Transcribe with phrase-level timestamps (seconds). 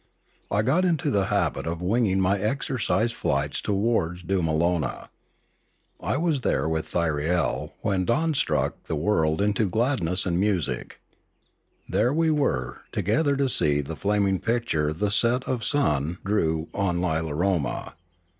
[0.49, 5.09] I got into the habit of wiuging my exercise flights towards Doomalona.
[5.99, 10.99] I was there with Thyriel when dawn struck the world into gladness and music.
[11.87, 16.99] There were we together to see the flaming picture the set of sun drew on
[16.99, 17.93] Lilaroma.